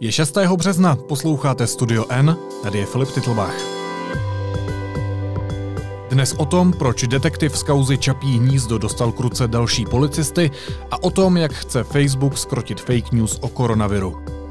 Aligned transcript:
Je 0.00 0.12
6. 0.12 0.36
března, 0.56 0.96
posloucháte 0.96 1.66
Studio 1.66 2.04
N, 2.08 2.36
tady 2.62 2.78
je 2.78 2.86
Filip 2.86 3.10
Titlbach. 3.10 3.54
Dnes 6.10 6.34
o 6.38 6.44
tom, 6.44 6.72
proč 6.72 7.02
detektiv 7.02 7.58
z 7.58 7.62
kauzy 7.62 7.98
Čapí 7.98 8.38
hnízdo 8.38 8.78
dostal 8.78 9.12
k 9.12 9.20
ruce 9.20 9.48
další 9.48 9.86
policisty 9.86 10.50
a 10.90 11.02
o 11.02 11.10
tom, 11.10 11.36
jak 11.36 11.52
chce 11.52 11.84
Facebook 11.84 12.38
skrotit 12.38 12.80
fake 12.80 13.12
news 13.12 13.38
o 13.40 13.48
koronaviru. 13.48 14.41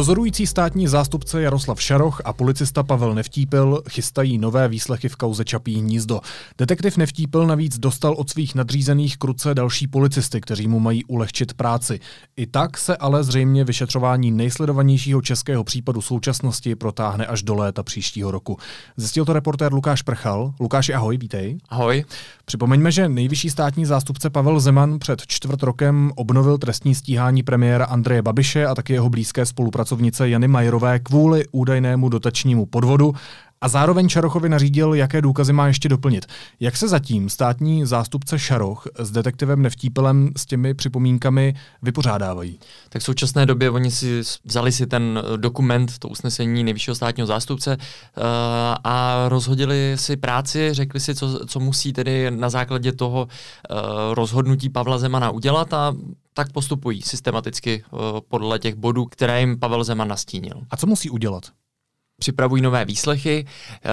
Dozorující 0.00 0.46
státní 0.46 0.88
zástupce 0.88 1.42
Jaroslav 1.42 1.82
Šaroch 1.82 2.20
a 2.24 2.32
policista 2.32 2.82
Pavel 2.82 3.14
Nevtípil 3.14 3.82
chystají 3.88 4.38
nové 4.38 4.68
výslechy 4.68 5.08
v 5.08 5.16
kauze 5.16 5.44
Čapí 5.44 5.76
hnízdo. 5.76 6.20
Detektiv 6.58 6.96
Nevtípil 6.96 7.46
navíc 7.46 7.78
dostal 7.78 8.14
od 8.14 8.30
svých 8.30 8.54
nadřízených 8.54 9.16
kruce 9.16 9.54
další 9.54 9.86
policisty, 9.86 10.40
kteří 10.40 10.68
mu 10.68 10.80
mají 10.80 11.04
ulehčit 11.04 11.54
práci. 11.54 12.00
I 12.36 12.46
tak 12.46 12.78
se 12.78 12.96
ale 12.96 13.24
zřejmě 13.24 13.64
vyšetřování 13.64 14.30
nejsledovanějšího 14.30 15.22
českého 15.22 15.64
případu 15.64 16.00
současnosti 16.00 16.74
protáhne 16.74 17.26
až 17.26 17.42
do 17.42 17.54
léta 17.54 17.82
příštího 17.82 18.30
roku. 18.30 18.56
Zjistil 18.96 19.24
to 19.24 19.32
reportér 19.32 19.72
Lukáš 19.72 20.02
Prchal. 20.02 20.54
Lukáši, 20.60 20.94
ahoj, 20.94 21.18
vítej. 21.18 21.58
Ahoj. 21.68 22.04
Připomeňme, 22.44 22.92
že 22.92 23.08
nejvyšší 23.08 23.50
státní 23.50 23.86
zástupce 23.86 24.30
Pavel 24.30 24.60
Zeman 24.60 24.98
před 24.98 25.22
čtvrt 25.26 25.62
rokem 25.62 26.12
obnovil 26.16 26.58
trestní 26.58 26.94
stíhání 26.94 27.42
premiéra 27.42 27.84
Andreje 27.84 28.22
Babiše 28.22 28.66
a 28.66 28.74
taky 28.74 28.92
jeho 28.92 29.10
blízké 29.10 29.46
spolupracovnice 29.90 30.28
Jany 30.28 30.48
Majerové 30.48 30.98
kvůli 30.98 31.44
údajnému 31.52 32.08
dotačnímu 32.08 32.66
podvodu 32.66 33.14
a 33.60 33.68
zároveň 33.68 34.08
Šarochovi 34.08 34.48
nařídil, 34.48 34.94
jaké 34.94 35.22
důkazy 35.22 35.52
má 35.52 35.66
ještě 35.66 35.88
doplnit. 35.88 36.26
Jak 36.60 36.76
se 36.76 36.88
zatím 36.88 37.28
státní 37.28 37.86
zástupce 37.86 38.38
Šaroch 38.38 38.86
s 38.98 39.10
detektivem 39.10 39.62
Nevtípelem 39.62 40.30
s 40.36 40.46
těmi 40.46 40.74
připomínkami 40.74 41.54
vypořádávají? 41.82 42.58
Tak 42.88 43.02
v 43.02 43.04
současné 43.04 43.46
době 43.46 43.70
oni 43.70 43.90
si 43.90 44.22
vzali 44.44 44.72
si 44.72 44.86
ten 44.86 45.22
dokument, 45.36 45.98
to 45.98 46.08
usnesení 46.08 46.64
nejvyššího 46.64 46.94
státního 46.94 47.26
zástupce 47.26 47.76
uh, 47.76 48.24
a 48.84 49.24
rozhodili 49.28 49.92
si 49.94 50.16
práci, 50.16 50.68
řekli 50.72 51.00
si, 51.00 51.14
co, 51.14 51.46
co 51.46 51.60
musí 51.60 51.92
tedy 51.92 52.30
na 52.30 52.50
základě 52.50 52.92
toho 52.92 53.28
uh, 53.70 54.14
rozhodnutí 54.14 54.68
Pavla 54.68 54.98
Zemana 54.98 55.30
udělat 55.30 55.74
a 55.74 55.94
tak 56.34 56.52
postupují 56.52 57.02
systematicky 57.02 57.84
podle 58.28 58.58
těch 58.58 58.74
bodů, 58.74 59.04
které 59.04 59.40
jim 59.40 59.58
Pavel 59.58 59.84
Zeman 59.84 60.08
nastínil. 60.08 60.62
A 60.70 60.76
co 60.76 60.86
musí 60.86 61.10
udělat? 61.10 61.42
Připravují 62.20 62.62
nové 62.62 62.84
výslechy, 62.84 63.44
eh, 63.46 63.88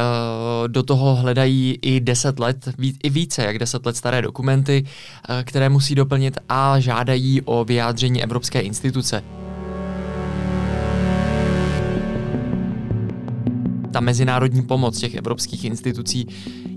do 0.68 0.84
toho 0.84 1.16
hledají 1.16 1.80
i 1.82 2.00
10 2.00 2.40
let, 2.40 2.70
i 3.04 3.10
více 3.10 3.44
jak 3.44 3.60
10 3.60 3.86
let 3.86 3.98
staré 3.98 4.22
dokumenty, 4.22 4.84
eh, 5.30 5.44
které 5.44 5.70
musí 5.70 5.96
doplnit 5.96 6.38
a 6.50 6.80
žádají 6.80 7.42
o 7.42 7.66
vyjádření 7.66 8.24
Evropské 8.24 8.60
instituce. 8.60 9.24
ta 13.98 14.02
mezinárodní 14.02 14.62
pomoc 14.62 15.00
těch 15.00 15.16
evropských 15.16 15.66
institucí 15.66 16.28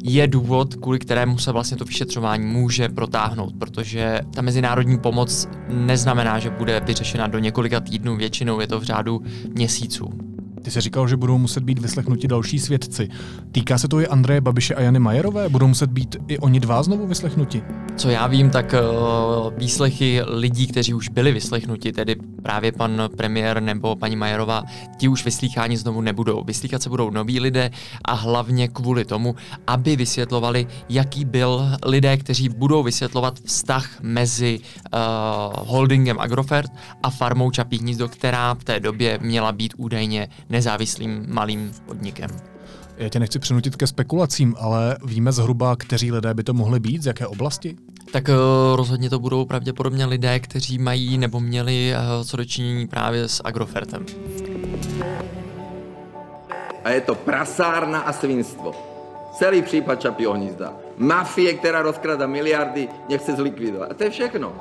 je 0.04 0.26
důvod, 0.26 0.74
kvůli 0.74 0.98
kterému 0.98 1.38
se 1.38 1.52
vlastně 1.52 1.76
to 1.76 1.84
vyšetřování 1.84 2.46
může 2.46 2.88
protáhnout, 2.88 3.54
protože 3.58 4.20
ta 4.34 4.42
mezinárodní 4.42 4.98
pomoc 4.98 5.48
neznamená, 5.68 6.38
že 6.38 6.50
bude 6.50 6.80
vyřešena 6.80 7.26
do 7.26 7.38
několika 7.38 7.80
týdnů, 7.80 8.16
většinou 8.16 8.60
je 8.60 8.66
to 8.66 8.80
v 8.80 8.84
řádu 8.84 9.22
měsíců. 9.54 10.29
Ty 10.62 10.70
jsi 10.70 10.80
říkal, 10.80 11.08
že 11.08 11.16
budou 11.16 11.38
muset 11.38 11.62
být 11.62 11.78
vyslechnuti 11.78 12.28
další 12.28 12.58
svědci. 12.58 13.08
Týká 13.52 13.78
se 13.78 13.88
to 13.88 14.00
i 14.00 14.06
Andreje 14.06 14.40
Babiše 14.40 14.74
a 14.74 14.80
Jany 14.80 14.98
Majerové? 14.98 15.48
Budou 15.48 15.66
muset 15.66 15.90
být 15.90 16.16
i 16.28 16.38
oni 16.38 16.60
dva 16.60 16.82
znovu 16.82 17.06
vyslechnuti? 17.06 17.62
Co 17.96 18.10
já 18.10 18.26
vím, 18.26 18.50
tak 18.50 18.74
uh, 18.74 19.58
výslechy 19.58 20.20
lidí, 20.26 20.66
kteří 20.66 20.94
už 20.94 21.08
byli 21.08 21.32
vyslechnuti, 21.32 21.92
tedy 21.92 22.16
právě 22.42 22.72
pan 22.72 23.02
premiér 23.16 23.62
nebo 23.62 23.96
paní 23.96 24.16
Majerová, 24.16 24.62
ti 24.96 25.08
už 25.08 25.24
vyslýcháni 25.24 25.76
znovu 25.76 26.00
nebudou. 26.00 26.44
Vyslýchat 26.44 26.82
se 26.82 26.88
budou 26.88 27.10
noví 27.10 27.40
lidé 27.40 27.70
a 28.04 28.12
hlavně 28.12 28.68
kvůli 28.68 29.04
tomu, 29.04 29.34
aby 29.66 29.96
vysvětlovali, 29.96 30.66
jaký 30.88 31.24
byl 31.24 31.62
lidé, 31.86 32.16
kteří 32.16 32.48
budou 32.48 32.82
vysvětlovat 32.82 33.40
vztah 33.44 34.00
mezi 34.02 34.60
uh, 34.60 35.00
holdingem 35.66 36.20
Agrofert 36.20 36.70
a 37.02 37.10
farmou 37.10 37.50
Čapí 37.50 37.78
hnízdo, 37.78 38.08
která 38.08 38.54
v 38.54 38.64
té 38.64 38.80
době 38.80 39.18
měla 39.22 39.52
být 39.52 39.74
údajně 39.76 40.28
nezávislým 40.50 41.26
malým 41.28 41.72
podnikem. 41.86 42.30
Já 42.96 43.08
tě 43.08 43.20
nechci 43.20 43.38
přinutit 43.38 43.76
ke 43.76 43.86
spekulacím, 43.86 44.54
ale 44.58 44.96
víme 45.04 45.32
zhruba, 45.32 45.76
kteří 45.76 46.12
lidé 46.12 46.34
by 46.34 46.42
to 46.42 46.54
mohli 46.54 46.80
být, 46.80 47.02
z 47.02 47.06
jaké 47.06 47.26
oblasti? 47.26 47.76
Tak 48.12 48.28
uh, 48.28 48.34
rozhodně 48.76 49.10
to 49.10 49.18
budou 49.18 49.44
pravděpodobně 49.44 50.06
lidé, 50.06 50.40
kteří 50.40 50.78
mají 50.78 51.18
nebo 51.18 51.40
měli 51.40 51.92
uh, 51.92 52.24
co 52.24 52.36
dočinění 52.36 52.86
právě 52.86 53.28
s 53.28 53.42
Agrofertem. 53.44 54.06
A 56.84 56.90
je 56.90 57.00
to 57.00 57.14
prasárna 57.14 58.00
a 58.00 58.12
svinstvo. 58.12 58.72
Celý 59.38 59.62
případ 59.62 60.00
Čapího 60.00 60.32
hnízda. 60.32 60.72
Mafie, 60.96 61.54
která 61.54 61.82
rozkrada 61.82 62.26
miliardy, 62.26 62.88
nechce 63.08 63.36
zlikvidovat. 63.36 63.90
A 63.90 63.94
to 63.94 64.04
je 64.04 64.10
všechno. 64.10 64.52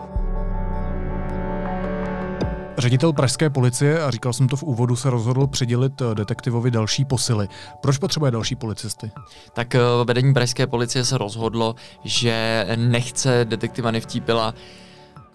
Ředitel 2.79 3.13
pražské 3.13 3.49
policie, 3.49 4.03
a 4.03 4.11
říkal 4.11 4.33
jsem 4.33 4.47
to 4.47 4.55
v 4.55 4.63
úvodu, 4.63 4.95
se 4.95 5.09
rozhodl 5.09 5.47
přidělit 5.47 6.01
eh, 6.01 6.15
detektivovi 6.15 6.71
další 6.71 7.05
posily. 7.05 7.47
Proč 7.81 7.97
potřebuje 7.97 8.31
další 8.31 8.55
policisty? 8.55 9.11
Tak 9.53 9.75
eh, 9.75 9.79
vedení 10.03 10.33
pražské 10.33 10.67
policie 10.67 11.05
se 11.05 11.17
rozhodlo, 11.17 11.75
že 12.03 12.65
nechce 12.75 13.45
detektiva 13.49 13.91
Nevtípila 13.91 14.53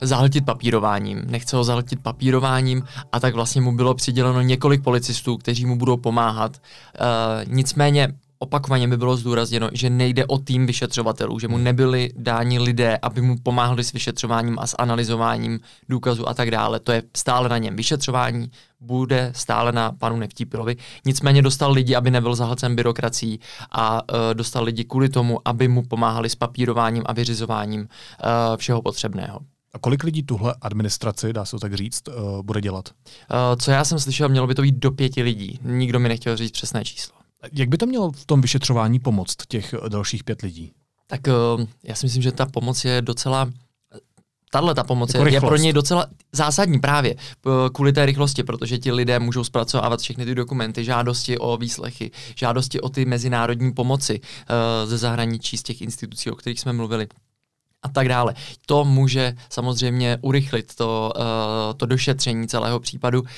zahltit 0.00 0.44
papírováním. 0.44 1.22
Nechce 1.27 1.56
ho 1.56 1.65
zahltit 1.65 2.03
papírováním 2.03 2.82
a 3.12 3.21
tak 3.21 3.34
vlastně 3.34 3.61
mu 3.61 3.76
bylo 3.76 3.94
přiděleno 3.94 4.41
několik 4.41 4.82
policistů, 4.82 5.37
kteří 5.37 5.66
mu 5.66 5.76
budou 5.76 5.97
pomáhat. 5.97 6.56
Uh, 6.56 7.55
nicméně 7.55 8.09
opakovaně 8.38 8.88
by 8.88 8.96
bylo 8.96 9.16
zdůrazněno, 9.16 9.70
že 9.72 9.90
nejde 9.90 10.26
o 10.26 10.38
tým 10.38 10.66
vyšetřovatelů, 10.66 11.38
že 11.38 11.48
mu 11.48 11.58
nebyli 11.58 12.10
dáni 12.16 12.58
lidé, 12.58 12.98
aby 13.02 13.20
mu 13.20 13.36
pomáhali 13.42 13.84
s 13.84 13.92
vyšetřováním 13.92 14.58
a 14.58 14.66
s 14.66 14.76
analyzováním 14.78 15.60
důkazů 15.88 16.28
a 16.28 16.34
tak 16.34 16.50
dále. 16.50 16.80
To 16.80 16.92
je 16.92 17.02
stále 17.16 17.48
na 17.48 17.58
něm 17.58 17.76
vyšetřování, 17.76 18.50
bude 18.80 19.32
stále 19.34 19.72
na 19.72 19.92
panu 19.92 20.16
Nevtípilovi. 20.16 20.76
Nicméně 21.04 21.42
dostal 21.42 21.72
lidi, 21.72 21.94
aby 21.94 22.10
nebyl 22.10 22.34
zahlcen 22.34 22.76
byrokracií 22.76 23.40
a 23.72 24.02
uh, 24.02 24.18
dostal 24.34 24.64
lidi 24.64 24.84
kvůli 24.84 25.08
tomu, 25.08 25.38
aby 25.44 25.68
mu 25.68 25.82
pomáhali 25.82 26.30
s 26.30 26.34
papírováním 26.34 27.02
a 27.06 27.12
vyřizováním 27.12 27.80
uh, 27.80 27.86
všeho 28.56 28.82
potřebného. 28.82 29.40
A 29.74 29.78
kolik 29.78 30.04
lidí 30.04 30.22
tuhle 30.22 30.54
administraci, 30.62 31.32
dá 31.32 31.44
se 31.44 31.50
to 31.50 31.58
tak 31.58 31.74
říct, 31.74 32.08
uh, 32.08 32.42
bude 32.42 32.60
dělat? 32.60 32.88
Uh, 32.88 33.60
co 33.60 33.70
já 33.70 33.84
jsem 33.84 33.98
slyšel, 33.98 34.28
mělo 34.28 34.46
by 34.46 34.54
to 34.54 34.62
být 34.62 34.74
do 34.74 34.90
pěti 34.90 35.22
lidí. 35.22 35.58
Nikdo 35.62 36.00
mi 36.00 36.08
nechtěl 36.08 36.36
říct 36.36 36.50
přesné 36.50 36.84
číslo. 36.84 37.23
Jak 37.53 37.69
by 37.69 37.77
to 37.77 37.87
mělo 37.87 38.12
v 38.12 38.27
tom 38.27 38.41
vyšetřování 38.41 39.00
pomoct 39.00 39.37
těch 39.49 39.75
dalších 39.88 40.25
pět 40.25 40.43
lidí? 40.43 40.72
Tak 41.06 41.21
uh, 41.27 41.65
já 41.82 41.94
si 41.94 42.06
myslím, 42.06 42.22
že 42.22 42.32
ta 42.32 42.47
pomoc 42.47 42.84
je 42.84 43.03
docela 43.03 43.50
tahle 44.55 44.75
ta 44.75 44.84
pomoc 44.84 45.15
jako 45.15 45.27
je, 45.27 45.32
je 45.32 45.41
pro 45.41 45.56
něj 45.56 45.72
docela 45.72 46.06
zásadní 46.32 46.78
právě 46.78 47.16
kvůli 47.72 47.93
té 47.93 48.06
rychlosti, 48.06 48.43
protože 48.43 48.78
ti 48.78 48.93
lidé 48.93 49.19
můžou 49.19 49.44
zpracovávat 49.44 50.00
všechny 50.00 50.25
ty 50.25 50.34
dokumenty, 50.34 50.84
žádosti 50.84 51.38
o 51.38 51.56
výslechy, 51.56 52.10
žádosti 52.37 52.81
o 52.81 52.88
ty 52.88 53.05
mezinárodní 53.05 53.72
pomoci 53.72 54.21
uh, 54.21 54.88
ze 54.88 54.99
zahraničí, 54.99 55.56
z 55.56 55.62
těch 55.62 55.82
institucí, 55.82 56.31
o 56.31 56.34
kterých 56.34 56.61
jsme 56.61 56.72
mluvili 56.72 57.09
a 57.82 57.88
tak 57.88 58.09
dále. 58.09 58.34
To 58.66 58.84
může 58.84 59.34
samozřejmě 59.50 60.19
urychlit 60.21 60.75
to, 60.75 61.12
uh, 61.16 61.22
to 61.76 61.87
došetření 61.87 62.49
celého 62.49 62.81
případu. 62.81 63.21
Uh, 63.21 63.28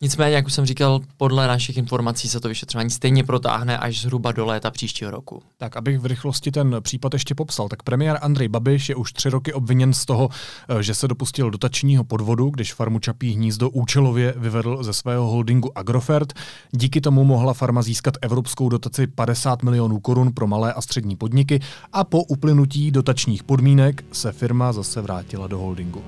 Nicméně, 0.00 0.36
jak 0.36 0.46
už 0.46 0.52
jsem 0.52 0.66
říkal, 0.66 1.00
podle 1.16 1.46
našich 1.46 1.76
informací 1.76 2.28
se 2.28 2.40
to 2.40 2.48
vyšetřování 2.48 2.90
stejně 2.90 3.24
protáhne 3.24 3.78
až 3.78 4.00
zhruba 4.00 4.32
do 4.32 4.46
léta 4.46 4.70
příštího 4.70 5.10
roku. 5.10 5.42
Tak, 5.56 5.76
abych 5.76 5.98
v 5.98 6.06
rychlosti 6.06 6.50
ten 6.50 6.76
případ 6.80 7.12
ještě 7.12 7.34
popsal, 7.34 7.68
tak 7.68 7.82
premiér 7.82 8.18
Andrej 8.22 8.48
Babiš 8.48 8.88
je 8.88 8.94
už 8.94 9.12
tři 9.12 9.30
roky 9.30 9.52
obviněn 9.52 9.92
z 9.92 10.04
toho, 10.04 10.28
eh, 10.68 10.82
že 10.82 10.94
se 10.94 11.08
dopustil 11.08 11.50
dotačního 11.50 12.04
podvodu, 12.04 12.50
když 12.50 12.74
farmu 12.74 12.98
Čapí 12.98 13.32
hnízdo 13.32 13.70
účelově 13.70 14.34
vyvedl 14.36 14.82
ze 14.82 14.92
svého 14.92 15.26
holdingu 15.26 15.78
Agrofert. 15.78 16.32
Díky 16.72 17.00
tomu 17.00 17.24
mohla 17.24 17.54
farma 17.54 17.82
získat 17.82 18.14
evropskou 18.22 18.68
dotaci 18.68 19.06
50 19.06 19.62
milionů 19.62 20.00
korun 20.00 20.32
pro 20.32 20.46
malé 20.46 20.72
a 20.72 20.80
střední 20.80 21.16
podniky 21.16 21.60
a 21.92 22.04
po 22.04 22.22
uplynutí 22.22 22.90
dotačních 22.90 23.42
podmínek 23.42 24.04
se 24.12 24.32
firma 24.32 24.72
zase 24.72 25.00
vrátila 25.00 25.46
do 25.46 25.58
holdingu. 25.58 26.02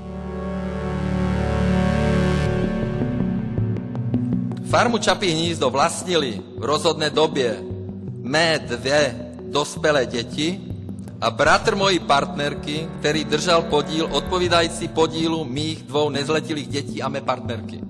Farmu 4.70 4.98
Čapí 4.98 5.26
hnízdo 5.26 5.70
vlastnili 5.70 6.38
v 6.58 6.64
rozhodné 6.64 7.10
době 7.10 7.58
mé 8.22 8.58
dvě 8.58 9.32
dospělé 9.50 10.06
děti 10.06 10.60
a 11.20 11.30
bratr 11.30 11.76
mojí 11.76 11.98
partnerky, 11.98 12.88
který 12.98 13.24
držel 13.24 13.62
podíl 13.62 14.08
odpovídající 14.10 14.88
podílu 14.88 15.44
mých 15.44 15.82
dvou 15.82 16.10
nezletilých 16.10 16.68
dětí 16.68 17.02
a 17.02 17.08
mé 17.08 17.20
partnerky. 17.20 17.80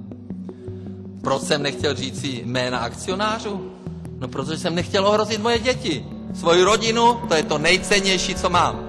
Proč 1.21 1.43
jsem 1.43 1.63
nechtěl 1.63 1.95
říci 1.95 2.43
jména 2.45 2.79
akcionářů? 2.79 3.73
No 4.19 4.29
protože 4.29 4.59
jsem 4.59 4.75
nechtěl 4.75 5.07
ohrozit 5.07 5.41
moje 5.41 5.59
děti. 5.59 6.05
Svoji 6.35 6.63
rodinu, 6.63 7.15
to 7.29 7.35
je 7.35 7.43
to 7.43 7.59
nejcennější, 7.59 8.35
co 8.35 8.51
mám. 8.51 8.81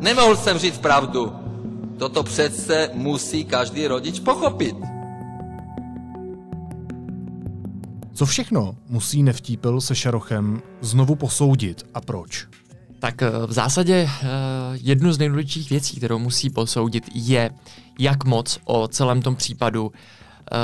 Nemohl 0.00 0.36
jsem 0.36 0.58
říct 0.58 0.78
pravdu. 0.78 1.32
Toto 1.98 2.22
přece 2.22 2.90
musí 2.94 3.44
každý 3.44 3.86
rodič 3.86 4.20
pochopit. 4.20 4.95
Co 8.16 8.26
všechno 8.26 8.76
musí 8.88 9.22
Nevtípil 9.22 9.80
se 9.80 9.94
Šarochem 9.94 10.62
znovu 10.80 11.14
posoudit 11.14 11.86
a 11.94 12.00
proč? 12.00 12.46
Tak 12.98 13.22
eh, 13.22 13.30
v 13.46 13.52
zásadě 13.52 14.08
eh, 14.08 14.26
jednu 14.72 15.12
z 15.12 15.18
nejdůležitějších 15.18 15.70
věcí, 15.70 15.96
kterou 15.96 16.18
musí 16.18 16.50
posoudit, 16.50 17.04
je, 17.14 17.50
jak 17.98 18.24
moc 18.24 18.58
o 18.64 18.88
celém 18.88 19.22
tom 19.22 19.36
případu 19.36 19.92
eh, 19.92 20.56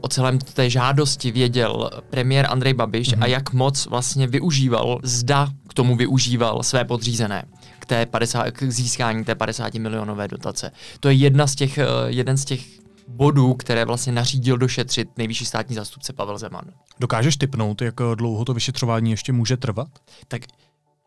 o 0.00 0.08
celém 0.08 0.38
té 0.38 0.70
žádosti 0.70 1.30
věděl 1.30 1.90
premiér 2.10 2.46
Andrej 2.50 2.74
Babiš 2.74 3.08
mm-hmm. 3.08 3.22
a 3.22 3.26
jak 3.26 3.52
moc 3.52 3.86
vlastně 3.86 4.26
využíval, 4.26 4.98
zda 5.02 5.48
k 5.68 5.74
tomu 5.74 5.96
využíval 5.96 6.62
své 6.62 6.84
podřízené 6.84 7.44
k, 7.78 7.86
té 7.86 8.06
50, 8.06 8.50
k 8.50 8.62
získání 8.62 9.24
té 9.24 9.34
50 9.34 9.74
milionové 9.74 10.28
dotace. 10.28 10.70
To 11.00 11.08
je 11.08 11.14
jedna 11.14 11.46
z 11.46 11.54
těch, 11.54 11.78
jeden 12.06 12.36
z 12.36 12.44
těch 12.44 12.85
bodů, 13.08 13.54
které 13.54 13.84
vlastně 13.84 14.12
nařídil 14.12 14.58
došetřit 14.58 15.18
nejvyšší 15.18 15.46
státní 15.46 15.76
zástupce 15.76 16.12
Pavel 16.12 16.38
Zeman. 16.38 16.64
Dokážeš 17.00 17.36
typnout, 17.36 17.82
jak 17.82 17.94
dlouho 18.14 18.44
to 18.44 18.54
vyšetřování 18.54 19.10
ještě 19.10 19.32
může 19.32 19.56
trvat? 19.56 19.88
Tak 20.28 20.42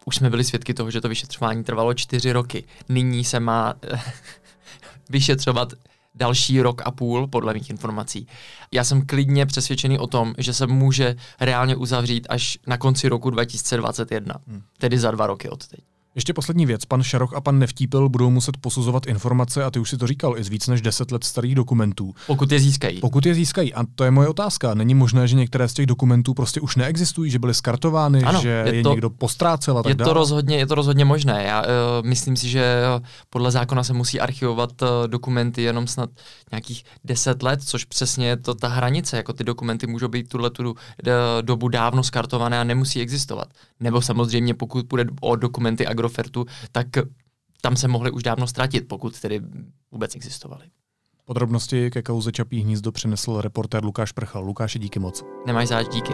už 0.06 0.16
jsme 0.16 0.30
byli 0.30 0.44
svědky 0.44 0.74
toho, 0.74 0.92
že 0.92 1.01
to 1.01 1.10
vyšetřování 1.10 1.63
trvalo 1.63 1.94
čtyři 1.94 2.31
roky. 2.31 2.63
Nyní 2.90 3.24
se 3.24 3.40
má 3.40 3.74
vyšetřovat 5.10 5.74
další 6.16 6.62
rok 6.62 6.81
a 6.86 6.92
půl, 6.92 7.28
podle 7.28 7.54
mých 7.54 7.69
informací. 7.69 8.28
Já 8.72 8.84
jsem 8.84 9.06
klidně 9.06 9.45
přesvědčený 9.45 10.00
o 10.00 10.07
tom, 10.07 10.34
že 10.38 10.54
se 10.54 10.68
může 10.68 11.16
reálně 11.40 11.75
uzavřít 11.75 12.28
až 12.30 12.57
na 12.68 12.78
konci 12.78 13.10
roku 13.10 13.30
2021, 13.30 14.36
hmm. 14.48 14.62
tedy 14.78 15.00
za 15.00 15.12
dva 15.12 15.28
roky 15.28 15.50
od 15.50 15.68
teď. 15.68 15.80
Ještě 16.15 16.33
poslední 16.33 16.65
věc. 16.65 16.85
Pan 16.85 17.03
Šaroch 17.03 17.33
a 17.33 17.41
pan 17.41 17.59
Nevtípil 17.59 18.09
budou 18.09 18.29
muset 18.29 18.57
posuzovat 18.57 19.07
informace, 19.07 19.63
a 19.63 19.71
ty 19.71 19.79
už 19.79 19.89
si 19.89 19.97
to 19.97 20.07
říkal, 20.07 20.38
i 20.38 20.44
z 20.44 20.47
víc 20.47 20.67
než 20.67 20.81
10 20.81 21.11
let 21.11 21.23
starých 21.23 21.56
dokumentů. 21.56 22.13
Pokud 22.27 22.51
je 22.51 22.59
získají. 22.59 23.00
Pokud 23.00 23.25
je 23.25 23.33
získají. 23.33 23.73
A 23.73 23.83
to 23.95 24.03
je 24.03 24.11
moje 24.11 24.27
otázka. 24.27 24.73
Není 24.73 24.95
možné, 24.95 25.27
že 25.27 25.35
některé 25.35 25.67
z 25.67 25.73
těch 25.73 25.85
dokumentů 25.85 26.33
prostě 26.33 26.61
už 26.61 26.75
neexistují, 26.75 27.31
že 27.31 27.39
byly 27.39 27.53
skartovány, 27.53 28.23
ano, 28.23 28.41
že 28.41 28.50
je, 28.50 28.83
to, 28.83 28.89
je 28.89 28.94
někdo 28.94 29.09
postrácel 29.09 29.77
a 29.77 29.83
tak 29.83 29.89
je 29.89 29.95
dále. 29.95 30.09
To 30.09 30.13
rozhodně, 30.13 30.57
je 30.57 30.67
to 30.67 30.75
rozhodně 30.75 31.06
možné. 31.06 31.44
Já 31.44 31.61
uh, 31.61 31.67
myslím 32.03 32.35
si, 32.38 32.50
že 32.50 32.81
podle 33.29 33.51
zákona 33.51 33.83
se 33.83 33.94
musí 33.94 34.19
archivovat 34.19 34.81
uh, 34.81 34.88
dokumenty 35.07 35.61
jenom 35.61 35.88
snad 35.88 36.09
nějakých 36.51 36.83
10 37.03 37.44
let, 37.44 37.63
což 37.63 37.85
přesně 37.85 38.27
je 38.27 38.38
to 38.38 38.56
ta 38.56 38.67
hranice. 38.67 39.17
Jako 39.17 39.33
ty 39.33 39.44
dokumenty 39.44 39.88
můžou 39.88 40.07
být 40.07 40.29
tuhle 40.29 40.50
tu 40.50 40.75
dobu 41.41 41.67
dávno 41.67 42.03
skartované 42.03 42.59
a 42.59 42.63
nemusí 42.63 43.01
existovat. 43.01 43.47
Nebo 43.79 44.01
samozřejmě, 44.01 44.53
pokud 44.53 44.88
půjde 44.88 45.06
o 45.21 45.35
dokumenty 45.35 45.88
Agrofertu, 46.00 46.46
tak 46.72 46.88
tam 47.62 47.75
se 47.75 47.88
mohly 47.88 48.12
už 48.12 48.24
dávno 48.24 48.48
ztratit, 48.48 48.88
pokud 48.88 49.19
tedy 49.19 49.42
vůbec 49.92 50.16
existovaly. 50.16 50.66
Podrobnosti 51.25 51.92
ke 51.92 52.01
kauze 52.01 52.31
Čapí 52.31 52.60
hnízdo 52.62 52.92
přinesl 52.92 53.42
reportér 53.42 53.84
Lukáš 53.84 54.12
Prchal. 54.12 54.44
Lukáši, 54.44 54.80
díky 54.80 55.00
moc. 55.00 55.24
Nemáš 55.46 55.68
záč, 55.68 55.88
díky. 55.94 56.13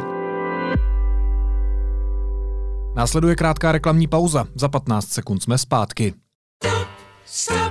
Následuje 2.96 3.36
krátká 3.36 3.72
reklamní 3.72 4.08
pauza. 4.08 4.48
Za 4.56 4.70
15 4.70 5.08
sekund 5.08 5.44
jsme 5.44 5.58
zpátky. 5.58 6.14
S 7.26 7.65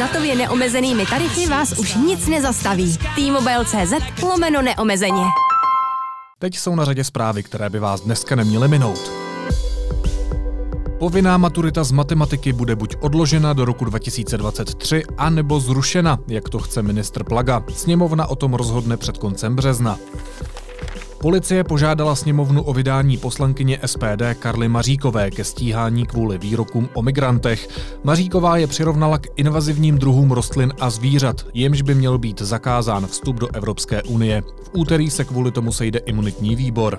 datově 0.00 0.36
neomezenými 0.36 1.06
tarify 1.06 1.46
vás 1.46 1.72
už 1.78 1.94
nic 1.94 2.26
nezastaví. 2.26 2.98
T-Mobile.cz 3.14 4.22
lomeno 4.22 4.62
neomezeně. 4.62 5.22
Teď 6.38 6.58
jsou 6.58 6.74
na 6.74 6.84
řadě 6.84 7.04
zprávy, 7.04 7.42
které 7.42 7.70
by 7.70 7.78
vás 7.78 8.00
dneska 8.00 8.34
neměly 8.34 8.68
minout. 8.68 9.12
Povinná 10.98 11.38
maturita 11.38 11.84
z 11.84 11.92
matematiky 11.92 12.52
bude 12.52 12.76
buď 12.76 12.96
odložena 13.00 13.52
do 13.52 13.64
roku 13.64 13.84
2023, 13.84 15.02
anebo 15.18 15.60
zrušena, 15.60 16.18
jak 16.28 16.48
to 16.48 16.58
chce 16.58 16.82
ministr 16.82 17.24
Plaga. 17.24 17.64
Sněmovna 17.74 18.26
o 18.26 18.36
tom 18.36 18.54
rozhodne 18.54 18.96
před 18.96 19.18
koncem 19.18 19.56
března. 19.56 19.98
Policie 21.22 21.64
požádala 21.64 22.14
sněmovnu 22.14 22.62
o 22.62 22.72
vydání 22.72 23.16
poslankyně 23.16 23.78
SPD 23.86 24.22
Karly 24.38 24.68
Maříkové 24.68 25.30
ke 25.30 25.44
stíhání 25.44 26.06
kvůli 26.06 26.38
výrokům 26.38 26.88
o 26.94 27.02
migrantech. 27.02 27.68
Maříková 28.04 28.56
je 28.56 28.66
přirovnala 28.66 29.18
k 29.18 29.26
invazivním 29.36 29.98
druhům 29.98 30.30
rostlin 30.30 30.72
a 30.80 30.90
zvířat, 30.90 31.46
jimž 31.54 31.82
by 31.82 31.94
měl 31.94 32.18
být 32.18 32.40
zakázán 32.40 33.06
vstup 33.06 33.36
do 33.36 33.48
Evropské 33.54 34.02
unie. 34.02 34.42
V 34.42 34.70
úterý 34.72 35.10
se 35.10 35.24
kvůli 35.24 35.50
tomu 35.50 35.72
sejde 35.72 35.98
imunitní 35.98 36.56
výbor. 36.56 36.98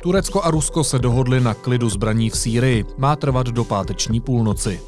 Turecko 0.00 0.42
a 0.42 0.50
Rusko 0.50 0.84
se 0.84 0.98
dohodly 0.98 1.40
na 1.40 1.54
klidu 1.54 1.88
zbraní 1.88 2.30
v 2.30 2.36
Sýrii. 2.36 2.84
Má 2.98 3.16
trvat 3.16 3.46
do 3.46 3.64
páteční 3.64 4.20
půlnoci. 4.20 4.80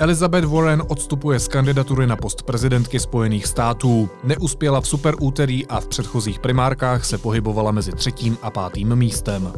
Elizabeth 0.00 0.44
Warren 0.44 0.82
odstupuje 0.88 1.40
z 1.40 1.48
kandidatury 1.48 2.06
na 2.06 2.16
post 2.16 2.42
prezidentky 2.42 3.00
Spojených 3.00 3.46
států. 3.46 4.08
Neuspěla 4.24 4.80
v 4.80 4.88
super 4.88 5.14
úterý 5.20 5.66
a 5.66 5.80
v 5.80 5.86
předchozích 5.86 6.38
primárkách 6.38 7.04
se 7.04 7.18
pohybovala 7.18 7.70
mezi 7.70 7.92
třetím 7.92 8.38
a 8.42 8.50
pátým 8.50 8.96
místem. 8.96 9.52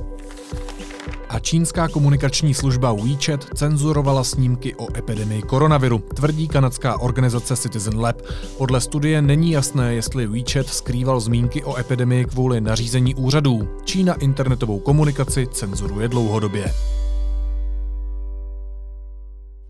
A 1.28 1.38
čínská 1.38 1.88
komunikační 1.88 2.54
služba 2.54 2.92
WeChat 2.92 3.44
cenzurovala 3.54 4.24
snímky 4.24 4.74
o 4.74 4.98
epidemii 4.98 5.42
koronaviru, 5.42 5.98
tvrdí 5.98 6.48
kanadská 6.48 7.00
organizace 7.00 7.56
Citizen 7.56 8.00
Lab. 8.00 8.22
Podle 8.58 8.80
studie 8.80 9.22
není 9.22 9.50
jasné, 9.50 9.94
jestli 9.94 10.26
WeChat 10.26 10.66
skrýval 10.66 11.20
zmínky 11.20 11.64
o 11.64 11.76
epidemii 11.76 12.24
kvůli 12.24 12.60
nařízení 12.60 13.14
úřadů. 13.14 13.68
Čína 13.84 14.14
internetovou 14.14 14.78
komunikaci 14.78 15.46
cenzuruje 15.52 16.08
dlouhodobě. 16.08 16.72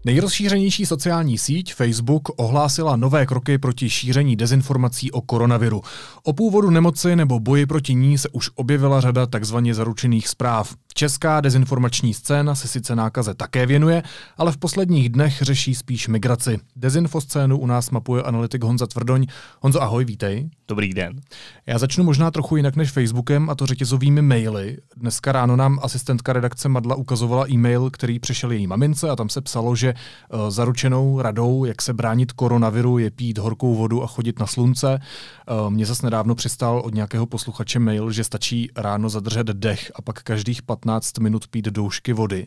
Nejrozšířenější 0.04 0.86
sociální 0.86 1.38
síť 1.38 1.74
Facebook 1.74 2.22
ohlásila 2.36 2.96
nové 2.96 3.26
kroky 3.26 3.58
proti 3.58 3.90
šíření 3.90 4.36
dezinformací 4.36 5.12
o 5.12 5.20
koronaviru. 5.20 5.82
O 6.22 6.32
původu 6.32 6.70
nemoci 6.70 7.16
nebo 7.16 7.40
boji 7.40 7.66
proti 7.66 7.94
ní 7.94 8.18
se 8.18 8.28
už 8.28 8.50
objevila 8.54 9.00
řada 9.00 9.26
takzvaně 9.26 9.74
zaručených 9.74 10.28
zpráv. 10.28 10.74
Česká 10.94 11.40
dezinformační 11.40 12.14
scéna 12.14 12.54
se 12.54 12.68
sice 12.68 12.96
nákaze 12.96 13.34
také 13.34 13.66
věnuje, 13.66 14.02
ale 14.36 14.52
v 14.52 14.56
posledních 14.56 15.08
dnech 15.08 15.42
řeší 15.42 15.74
spíš 15.74 16.08
migraci. 16.08 16.58
Dezinfoscénu 16.76 17.58
u 17.58 17.66
nás 17.66 17.90
mapuje 17.90 18.22
analytik 18.22 18.64
Honza 18.64 18.86
Tvrdoň. 18.86 19.26
Honzo, 19.60 19.82
ahoj, 19.82 20.04
vítej. 20.04 20.50
Dobrý 20.68 20.94
den. 20.94 21.20
Já 21.66 21.78
začnu 21.78 22.04
možná 22.04 22.30
trochu 22.30 22.56
jinak 22.56 22.76
než 22.76 22.90
Facebookem, 22.90 23.50
a 23.50 23.54
to 23.54 23.66
řetězovými 23.66 24.22
maily. 24.22 24.76
Dneska 24.96 25.32
ráno 25.32 25.56
nám 25.56 25.78
asistentka 25.82 26.32
redakce 26.32 26.68
Madla 26.68 26.94
ukazovala 26.94 27.50
e-mail, 27.50 27.90
který 27.90 28.18
přišel 28.18 28.52
její 28.52 28.66
mamince 28.66 29.10
a 29.10 29.16
tam 29.16 29.28
se 29.28 29.40
psalo, 29.40 29.76
že 29.76 29.94
uh, 29.94 30.50
zaručenou 30.50 31.22
radou, 31.22 31.64
jak 31.64 31.82
se 31.82 31.92
bránit 31.92 32.32
koronaviru, 32.32 32.98
je 32.98 33.10
pít 33.10 33.38
horkou 33.38 33.74
vodu 33.74 34.02
a 34.02 34.06
chodit 34.06 34.38
na 34.38 34.46
slunce. 34.46 35.00
Uh, 35.50 35.70
Mně 35.70 35.86
zase 35.86 36.06
nedávno 36.06 36.34
přistál 36.34 36.82
od 36.84 36.94
nějakého 36.94 37.26
posluchače 37.26 37.78
mail, 37.78 38.10
že 38.10 38.24
stačí 38.24 38.70
ráno 38.76 39.08
zadržet 39.08 39.46
dech 39.46 39.92
a 39.94 40.02
pak 40.02 40.22
každých 40.22 40.62
15 40.62 40.81
minut 41.20 41.48
pít 41.48 41.64
doušky 41.64 42.12
vody. 42.12 42.46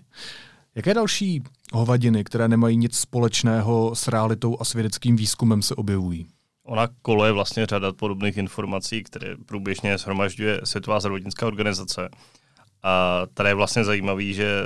Jaké 0.76 0.94
další 0.94 1.44
hovadiny, 1.74 2.24
které 2.24 2.48
nemají 2.48 2.78
nic 2.78 2.98
společného 2.98 3.96
s 3.96 4.08
realitou 4.08 4.58
a 4.60 4.64
s 4.66 4.74
vědeckým 4.74 5.16
výzkumem, 5.16 5.62
se 5.62 5.76
objevují? 5.76 6.28
Ona 6.64 6.88
kole 7.02 7.32
vlastně 7.32 7.66
řada 7.66 7.94
podobných 7.94 8.38
informací, 8.38 9.04
které 9.04 9.36
průběžně 9.46 9.98
shromažďuje 9.98 10.62
Světová 10.64 11.00
zdravotnická 11.00 11.48
organizace. 11.48 12.10
A 12.84 13.22
tady 13.34 13.50
je 13.50 13.56
vlastně 13.56 13.84
zajímavý, 13.84 14.34
že 14.34 14.62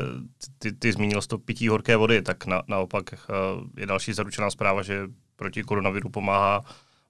ty, 0.59 0.71
ty 0.73 0.91
zmínil 0.91 1.21
to 1.21 1.37
pití 1.37 1.67
horké 1.67 1.97
vody, 1.97 2.21
tak 2.21 2.45
na, 2.45 2.61
naopak 2.67 3.13
eh, 3.13 3.33
je 3.77 3.85
další 3.85 4.13
zaručená 4.13 4.49
zpráva, 4.49 4.83
že 4.83 5.07
proti 5.35 5.63
koronaviru 5.63 6.09
pomáhá 6.09 6.61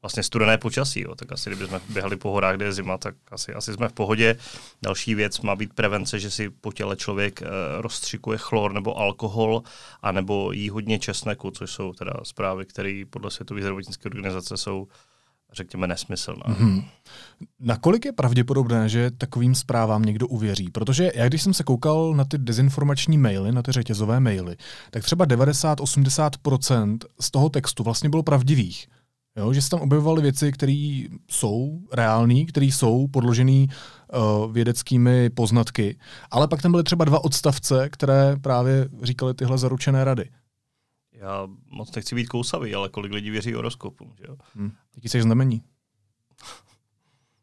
vlastně 0.02 0.24
studené 0.24 0.58
počasí. 0.58 1.02
Jo. 1.02 1.16
Tak 1.16 1.32
asi 1.32 1.50
kdybychom 1.50 1.80
běhali 1.90 2.16
po 2.16 2.32
horách, 2.32 2.56
kde 2.56 2.66
je 2.66 2.74
zima, 2.74 2.98
tak 2.98 3.16
asi, 3.32 3.54
asi 3.54 3.74
jsme 3.74 3.90
v 3.90 3.94
pohodě. 3.94 4.38
Další 4.82 5.16
věc 5.16 5.42
má 5.42 5.56
být 5.56 5.74
prevence, 5.74 6.20
že 6.20 6.32
si 6.32 6.50
po 6.50 6.72
těle 6.72 6.96
člověk 6.96 7.42
e, 7.42 7.46
rozstřikuje 7.82 8.38
chlor 8.38 8.74
nebo 8.74 8.98
alkohol, 8.98 9.64
anebo 10.02 10.52
jí 10.52 10.70
hodně 10.70 11.00
česneku, 11.00 11.52
což 11.52 11.72
jsou 11.72 11.94
teda 11.94 12.14
zprávy, 12.24 12.66
které 12.66 13.04
podle 13.10 13.32
Světové 13.32 13.62
zdravotnické 13.62 14.10
organizace 14.10 14.58
jsou 14.58 14.88
řekněme, 15.54 15.88
nesmyslná. 15.88 16.44
Mm-hmm. 16.48 16.84
Nakolik 17.60 18.06
je 18.06 18.12
pravděpodobné, 18.12 18.90
že 18.90 19.12
takovým 19.12 19.56
zprávám 19.56 20.04
někdo 20.04 20.28
uvěří? 20.28 20.70
Protože 20.70 21.12
já, 21.16 21.28
když 21.28 21.42
jsem 21.42 21.54
se 21.54 21.64
koukal 21.64 22.14
na 22.14 22.26
ty 22.26 22.38
dezinformační 22.38 23.18
maily, 23.18 23.52
na 23.52 23.62
ty 23.62 23.72
řetězové 23.72 24.20
maily, 24.20 24.58
tak 24.92 25.04
třeba 25.04 25.26
90-80% 25.26 26.98
z 27.20 27.32
toho 27.32 27.50
textu 27.50 27.84
vlastně 27.84 28.10
bylo 28.10 28.24
pravdivých. 28.24 28.88
Jo, 29.38 29.54
že 29.54 29.62
se 29.62 29.70
tam 29.70 29.80
objevovaly 29.80 30.22
věci, 30.22 30.52
které 30.52 31.04
jsou 31.28 31.82
reální, 31.94 32.46
které 32.46 32.66
jsou 32.66 33.08
podložené 33.08 33.66
uh, 33.66 34.52
vědeckými 34.54 35.30
poznatky, 35.30 36.00
ale 36.32 36.48
pak 36.48 36.62
tam 36.62 36.72
byly 36.72 36.84
třeba 36.84 37.06
dva 37.06 37.24
odstavce, 37.24 37.90
které 37.90 38.38
právě 38.42 38.90
říkali 39.02 39.34
tyhle 39.34 39.58
zaručené 39.58 40.04
rady. 40.04 40.30
Já 41.12 41.48
moc 41.72 41.96
nechci 41.96 42.16
být 42.16 42.28
kousavý, 42.28 42.76
ale 42.76 42.90
kolik 42.90 43.12
lidí 43.12 43.30
věří 43.30 43.54
horoskopům, 43.54 44.14
že 44.18 44.24
jo? 44.28 44.36
Hmm. 44.56 44.72
Jaký 44.96 45.10
jsi 45.10 45.22
znamení? 45.22 45.64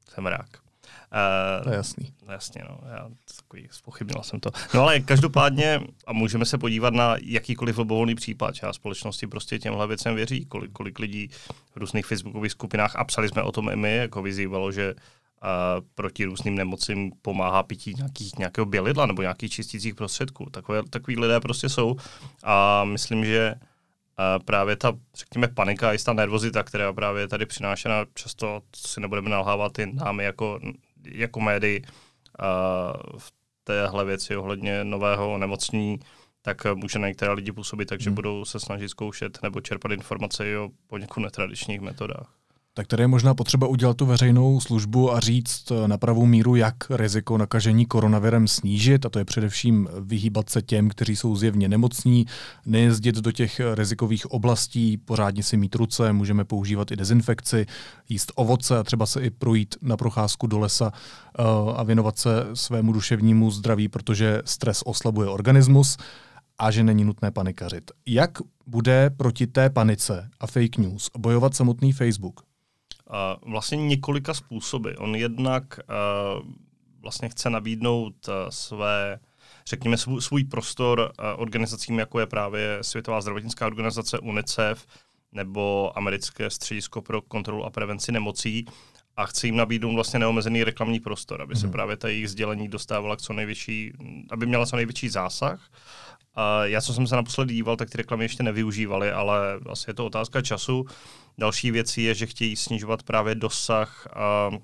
Jsem 0.08 0.26
rák. 0.26 0.65
Uh, 1.12 1.64
to 1.64 1.70
je 1.70 1.76
jasný. 1.76 2.12
Jasně, 2.28 2.62
no, 2.68 2.78
já 2.88 3.08
takový, 3.36 3.68
spochybnil 3.70 4.22
jsem 4.22 4.40
to. 4.40 4.50
No 4.74 4.82
ale 4.82 5.00
každopádně, 5.00 5.80
a 6.06 6.12
můžeme 6.12 6.44
se 6.44 6.58
podívat 6.58 6.94
na 6.94 7.16
jakýkoliv 7.22 7.78
libovolný 7.78 8.14
případ, 8.14 8.54
část 8.54 8.76
společnosti 8.76 9.26
prostě 9.26 9.58
těmhle 9.58 9.86
věcem 9.86 10.14
věří, 10.14 10.44
kolik, 10.44 10.72
kolik 10.72 10.98
lidí 10.98 11.28
v 11.70 11.76
různých 11.76 12.06
facebookových 12.06 12.52
skupinách, 12.52 12.96
a 12.96 13.04
psali 13.04 13.28
jsme 13.28 13.42
o 13.42 13.52
tom 13.52 13.68
i 13.68 13.76
my, 13.76 13.96
jako 13.96 14.22
vyzývalo, 14.22 14.72
že 14.72 14.94
a 15.42 15.76
proti 15.94 16.24
různým 16.24 16.54
nemocím 16.54 17.12
pomáhá 17.22 17.62
pití 17.62 17.94
nějakých, 17.96 18.38
nějakého 18.38 18.66
bělidla 18.66 19.06
nebo 19.06 19.22
nějakých 19.22 19.52
čistících 19.52 19.94
prostředků. 19.94 20.50
Takové, 20.50 20.82
takový 20.90 21.16
lidé 21.16 21.40
prostě 21.40 21.68
jsou 21.68 21.96
a 22.44 22.84
myslím, 22.84 23.24
že 23.24 23.54
a 24.16 24.38
právě 24.38 24.76
ta, 24.76 24.92
řekněme, 25.14 25.48
panika 25.48 25.88
a 25.88 25.92
jistá 25.92 26.12
nervozita, 26.12 26.62
která 26.62 26.92
právě 26.92 27.22
je 27.22 27.28
tady 27.28 27.46
přinášena, 27.46 28.04
často 28.14 28.62
si 28.76 29.00
nebudeme 29.00 29.30
nalhávat 29.30 29.78
i 29.78 29.86
námi 29.92 30.24
jako, 30.24 30.60
jako 31.12 31.40
médii 31.40 31.82
v 33.18 33.32
téhle 33.64 34.04
věci 34.04 34.36
ohledně 34.36 34.84
nového 34.84 35.38
nemocní, 35.38 36.00
tak 36.42 36.64
může 36.74 36.98
na 36.98 37.08
některé 37.08 37.32
lidi 37.32 37.52
působit 37.52 37.86
takže 37.86 38.10
hmm. 38.10 38.14
budou 38.14 38.44
se 38.44 38.60
snažit 38.60 38.88
zkoušet 38.88 39.38
nebo 39.42 39.60
čerpat 39.60 39.92
informace 39.92 40.58
o 40.58 40.70
poněkud 40.86 41.20
netradičních 41.20 41.80
metodách. 41.80 42.35
Tak 42.78 42.86
tady 42.86 43.02
je 43.02 43.06
možná 43.06 43.34
potřeba 43.34 43.66
udělat 43.66 43.96
tu 43.96 44.06
veřejnou 44.06 44.60
službu 44.60 45.12
a 45.12 45.20
říct 45.20 45.72
na 45.86 45.98
pravou 45.98 46.26
míru, 46.26 46.56
jak 46.56 46.74
riziko 46.90 47.38
nakažení 47.38 47.86
koronavirem 47.86 48.48
snížit, 48.48 49.06
a 49.06 49.08
to 49.08 49.18
je 49.18 49.24
především 49.24 49.88
vyhýbat 50.00 50.50
se 50.50 50.62
těm, 50.62 50.88
kteří 50.88 51.16
jsou 51.16 51.36
zjevně 51.36 51.68
nemocní, 51.68 52.26
nejezdit 52.66 53.14
do 53.14 53.32
těch 53.32 53.60
rizikových 53.74 54.30
oblastí, 54.30 54.96
pořádně 54.96 55.42
si 55.42 55.56
mít 55.56 55.74
ruce, 55.74 56.12
můžeme 56.12 56.44
používat 56.44 56.90
i 56.90 56.96
dezinfekci, 56.96 57.66
jíst 58.08 58.32
ovoce 58.34 58.78
a 58.78 58.82
třeba 58.82 59.06
se 59.06 59.20
i 59.20 59.30
projít 59.30 59.74
na 59.82 59.96
procházku 59.96 60.46
do 60.46 60.58
lesa 60.58 60.92
uh, 60.92 61.44
a 61.76 61.82
věnovat 61.82 62.18
se 62.18 62.30
svému 62.54 62.92
duševnímu 62.92 63.50
zdraví, 63.50 63.88
protože 63.88 64.42
stres 64.44 64.82
oslabuje 64.84 65.28
organismus 65.28 65.96
a 66.58 66.70
že 66.70 66.84
není 66.84 67.04
nutné 67.04 67.30
panikařit. 67.30 67.90
Jak 68.06 68.38
bude 68.66 69.10
proti 69.16 69.46
té 69.46 69.70
panice 69.70 70.28
a 70.40 70.46
fake 70.46 70.78
news 70.78 71.10
bojovat 71.18 71.54
samotný 71.54 71.92
Facebook? 71.92 72.55
Uh, 73.10 73.52
vlastně 73.52 73.76
několika 73.76 74.34
způsoby. 74.34 74.90
On 74.98 75.16
jednak 75.16 75.80
uh, 75.80 76.50
vlastně 77.00 77.28
chce 77.28 77.50
nabídnout 77.50 78.28
uh, 78.28 78.34
své 78.48 79.18
řekněme, 79.68 79.96
svůj, 79.96 80.22
svůj 80.22 80.44
prostor 80.44 81.12
organizacím, 81.36 81.98
jako 81.98 82.20
je 82.20 82.26
právě 82.26 82.78
Světová 82.82 83.20
zdravotnická 83.20 83.66
organizace 83.66 84.18
UNICEF 84.18 84.86
nebo 85.32 85.92
Americké 85.98 86.50
středisko 86.50 87.02
pro 87.02 87.22
kontrolu 87.22 87.64
a 87.64 87.70
prevenci 87.70 88.12
nemocí 88.12 88.66
a 89.16 89.26
chce 89.26 89.46
jim 89.46 89.56
nabídnout 89.56 89.94
vlastně 89.94 90.18
neomezený 90.18 90.64
reklamní 90.64 91.00
prostor, 91.00 91.42
aby 91.42 91.56
se 91.56 91.66
hmm. 91.66 91.72
právě 91.72 91.96
ta 91.96 92.08
jejich 92.08 92.30
sdělení 92.30 92.68
dostávala 92.68 93.16
k 93.16 93.22
co 93.22 93.32
největší, 93.32 93.92
aby 94.30 94.46
měla 94.46 94.66
co 94.66 94.76
největší 94.76 95.08
zásah. 95.08 95.70
Uh, 96.36 96.42
já, 96.62 96.80
co 96.80 96.94
jsem 96.94 97.06
se 97.06 97.16
naposledy 97.16 97.54
díval, 97.54 97.76
tak 97.76 97.90
ty 97.90 97.98
reklamy 97.98 98.24
ještě 98.24 98.42
nevyužívali, 98.42 99.12
ale 99.12 99.38
asi 99.70 99.90
je 99.90 99.94
to 99.94 100.06
otázka 100.06 100.42
času. 100.42 100.86
Další 101.38 101.70
věcí 101.70 102.02
je, 102.02 102.14
že 102.14 102.26
chtějí 102.26 102.56
snižovat 102.56 103.02
právě 103.02 103.34
dosah 103.34 104.08
uh, 104.50 104.58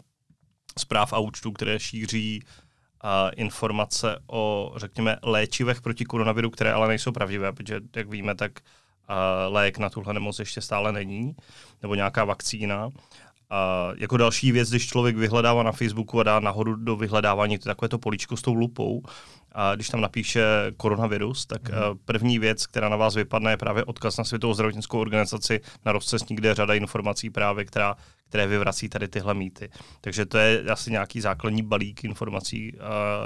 zpráv 0.78 1.12
a 1.12 1.18
účtů, 1.18 1.52
které 1.52 1.80
šíří 1.80 2.42
uh, 2.42 3.10
informace 3.36 4.18
o, 4.26 4.72
řekněme, 4.76 5.18
léčivech 5.22 5.80
proti 5.80 6.04
koronaviru, 6.04 6.50
které 6.50 6.72
ale 6.72 6.88
nejsou 6.88 7.12
pravdivé, 7.12 7.52
protože, 7.52 7.80
jak 7.96 8.08
víme, 8.08 8.34
tak 8.34 8.52
uh, 8.52 9.54
lék 9.54 9.78
na 9.78 9.90
tuhle 9.90 10.14
nemoc 10.14 10.38
ještě 10.38 10.60
stále 10.60 10.92
není, 10.92 11.36
nebo 11.82 11.94
nějaká 11.94 12.24
vakcína. 12.24 12.88
A 13.50 13.88
jako 13.98 14.16
další 14.16 14.52
věc, 14.52 14.70
když 14.70 14.86
člověk 14.86 15.16
vyhledává 15.16 15.62
na 15.62 15.72
Facebooku 15.72 16.20
a 16.20 16.22
dá 16.22 16.40
nahoru 16.40 16.76
do 16.76 16.96
vyhledávání 16.96 17.58
to 17.58 17.64
takové 17.64 17.88
to 17.88 17.98
políčko 17.98 18.36
s 18.36 18.42
tou 18.42 18.54
lupou, 18.54 19.02
a 19.54 19.74
když 19.74 19.88
tam 19.88 20.00
napíše 20.00 20.42
koronavirus, 20.76 21.46
tak 21.46 21.68
mm. 21.68 21.76
první 22.04 22.38
věc, 22.38 22.66
která 22.66 22.88
na 22.88 22.96
vás 22.96 23.14
vypadne, 23.14 23.50
je 23.50 23.56
právě 23.56 23.84
odkaz 23.84 24.16
na 24.16 24.24
Světovou 24.24 24.54
zdravotnickou 24.54 24.98
organizaci 24.98 25.60
na 25.84 25.92
rozcestní, 25.92 26.36
kde 26.36 26.48
je 26.48 26.54
řada 26.54 26.74
informací 26.74 27.30
právě, 27.30 27.64
která, 27.64 27.96
které 28.28 28.46
vyvrací 28.46 28.88
tady 28.88 29.08
tyhle 29.08 29.34
mýty. 29.34 29.70
Takže 30.00 30.26
to 30.26 30.38
je 30.38 30.62
asi 30.70 30.90
nějaký 30.90 31.20
základní 31.20 31.62
balík 31.62 32.04
informací 32.04 32.76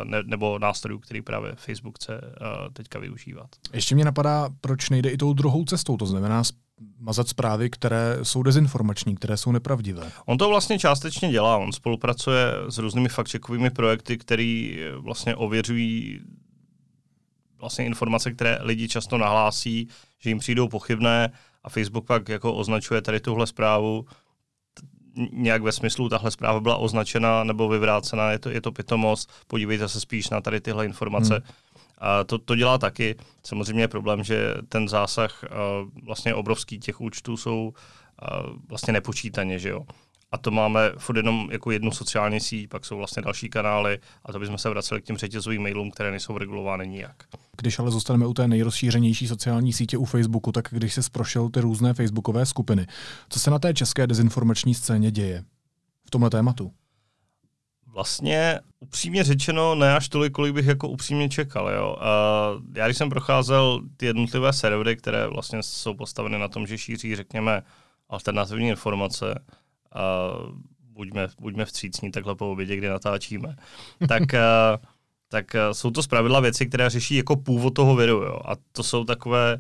ne, 0.05 0.23
nebo 0.25 0.59
nástrojů, 0.59 0.99
který 0.99 1.23
právě 1.23 1.53
Facebook 1.57 1.97
chce 1.97 2.21
teďka 2.73 2.99
využívat. 2.99 3.47
Ještě 3.73 3.95
mě 3.95 4.05
napadá, 4.05 4.49
proč 4.61 4.91
nejde 4.91 5.11
i 5.11 5.17
tou 5.17 5.33
druhou 5.33 5.65
cestou, 5.65 5.97
to 5.97 6.07
znamená 6.07 6.43
mazat 6.99 7.29
zprávy, 7.29 7.71
které 7.71 8.19
jsou 8.23 8.43
dezinformační, 8.43 9.15
které 9.15 9.37
jsou 9.37 9.53
nepravdivé. 9.53 10.13
On 10.27 10.39
to 10.39 10.49
vlastně 10.49 10.79
částečně 10.79 11.31
dělá. 11.31 11.57
On 11.57 11.73
spolupracuje 11.73 12.53
s 12.69 12.79
různými 12.79 13.09
faktčekovými 13.09 13.71
projekty, 13.71 14.19
které 14.19 14.77
vlastně 14.99 15.37
ověřují 15.37 16.21
vlastně 17.59 17.87
informace, 17.87 18.33
které 18.33 18.59
lidi 18.63 18.89
často 18.89 19.19
nahlásí, 19.19 19.89
že 20.19 20.31
jim 20.31 20.39
přijdou 20.39 20.69
pochybné 20.69 21.33
a 21.65 21.69
Facebook 21.69 22.07
pak 22.07 22.29
jako 22.29 22.55
označuje 22.55 23.03
tady 23.03 23.21
tuhle 23.21 23.47
zprávu 23.47 24.07
nějak 25.33 25.63
ve 25.63 25.73
smyslu, 25.73 26.09
tahle 26.09 26.31
zpráva 26.31 26.61
byla 26.61 26.77
označena 26.77 27.45
nebo 27.45 27.69
vyvrácena, 27.69 28.31
je 28.31 28.39
to, 28.39 28.51
je 28.51 28.61
to 28.61 28.73
pitomost, 28.73 29.33
podívejte 29.47 29.89
se 29.89 30.01
spíš 30.01 30.31
na 30.31 30.41
tady 30.41 30.61
tyhle 30.61 30.85
informace. 30.85 31.35
Hmm 31.35 31.66
a 31.99 32.25
to, 32.25 32.39
to 32.39 32.57
dělá 32.57 32.79
taky. 32.79 33.17
Samozřejmě 33.43 33.83
je 33.83 33.89
problém, 33.89 34.25
že 34.25 34.55
ten 34.69 34.89
zásah 34.89 35.45
uh, 35.45 36.05
vlastně 36.05 36.35
obrovský 36.35 36.79
těch 36.79 37.01
účtů 37.01 37.37
jsou 37.37 37.67
uh, 37.69 38.57
vlastně 38.69 38.93
nepočítaně, 38.93 39.59
že 39.59 39.69
jo. 39.69 39.87
A 40.33 40.39
to 40.39 40.51
máme 40.51 40.93
furt 40.99 41.17
jenom 41.17 41.49
jako 41.53 41.71
jednu 41.71 41.91
sociální 41.91 42.41
síť, 42.41 42.69
pak 42.69 42.85
jsou 42.85 42.97
vlastně 42.97 43.23
další 43.23 43.49
kanály 43.49 43.99
a 44.25 44.33
to 44.33 44.39
bychom 44.39 44.59
se 44.59 44.69
vraceli 44.71 45.03
k 45.03 45.05
těm 45.05 45.17
řetězovým 45.17 45.63
mailům, 45.63 45.91
které 45.91 46.11
nejsou 46.11 46.39
regulovány 46.39 46.89
nijak. 46.89 47.25
Když 47.57 47.79
ale 47.79 47.91
zůstaneme 47.91 48.27
u 48.27 48.35
té 48.35 48.49
nejrozšířenější 48.49 49.29
sociální 49.29 49.73
sítě 49.73 49.99
u 49.99 50.05
Facebooku, 50.05 50.53
tak 50.53 50.69
když 50.71 50.95
se 50.95 51.01
prošel 51.13 51.49
ty 51.49 51.61
různé 51.61 51.95
facebookové 51.95 52.47
skupiny, 52.47 52.87
co 53.29 53.41
se 53.41 53.51
na 53.51 53.59
té 53.59 53.75
české 53.75 54.07
dezinformační 54.07 54.75
scéně 54.75 55.11
děje 55.11 55.45
v 56.07 56.11
tomhle 56.11 56.31
tématu? 56.31 56.73
Vlastně 57.97 58.61
upřímně 58.81 59.25
řečeno, 59.25 59.75
ne 59.75 59.97
až 59.97 60.09
tolik, 60.09 60.33
kolik 60.33 60.55
bych 60.55 60.67
jako 60.67 60.89
upřímně 60.89 61.29
čekal. 61.29 61.71
Jo. 61.71 61.97
A 62.01 62.51
já 62.75 62.87
když 62.87 62.97
jsem 62.97 63.11
procházel 63.11 63.81
ty 63.97 64.07
jednotlivé 64.07 64.53
servery, 64.53 64.97
které 64.97 65.27
vlastně 65.27 65.63
jsou 65.63 65.95
postaveny 65.95 66.39
na 66.39 66.49
tom, 66.49 66.67
že 66.67 66.79
šíří, 66.79 67.17
řekněme, 67.17 67.63
alternativní 68.09 68.69
informace, 68.69 69.45
a 69.93 70.29
buďme, 70.81 71.29
buďme 71.41 71.65
vstřícní 71.65 72.11
takhle 72.11 72.35
po 72.35 72.51
obědě, 72.53 72.77
kdy 72.77 72.89
natáčíme, 72.89 73.57
tak, 74.09 74.23
tak 75.29 75.57
jsou 75.73 75.91
to 75.91 76.03
zpravidla 76.03 76.41
věci, 76.41 76.67
které 76.67 76.91
řeší 76.91 77.17
jako 77.17 77.37
původ 77.37 77.75
toho 77.75 77.97
viru. 77.97 78.23
Jo. 78.23 78.41
A 78.45 78.53
to 78.73 78.83
jsou 78.83 79.05
takové 79.05 79.59